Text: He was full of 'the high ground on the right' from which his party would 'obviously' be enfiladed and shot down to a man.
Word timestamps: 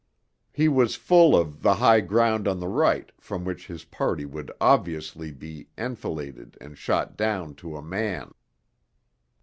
He 0.51 0.67
was 0.67 0.95
full 0.95 1.35
of 1.37 1.61
'the 1.61 1.75
high 1.75 1.99
ground 2.01 2.47
on 2.47 2.59
the 2.59 2.67
right' 2.67 3.11
from 3.19 3.45
which 3.45 3.67
his 3.67 3.85
party 3.85 4.25
would 4.25 4.49
'obviously' 4.59 5.31
be 5.31 5.67
enfiladed 5.77 6.57
and 6.59 6.75
shot 6.75 7.15
down 7.15 7.53
to 7.57 7.77
a 7.77 7.83
man. 7.83 8.33